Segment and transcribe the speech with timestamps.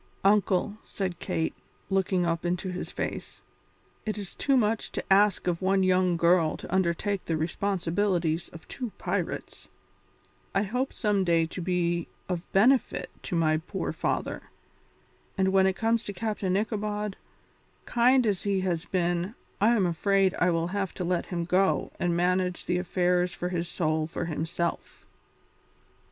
[0.23, 1.53] "Uncle," said Kate,
[1.91, 3.43] looking up into his face,
[4.03, 8.67] "it is too much to ask of one young girl to undertake the responsibilities of
[8.67, 9.69] two pirates;
[10.55, 14.49] I hope some day to be of benefit to my poor father,
[15.37, 17.15] but when it comes to Captain Ichabod,
[17.85, 21.91] kind as he has been, I am afraid I will have to let him go
[21.99, 25.05] and manage the affairs of his soul for himself."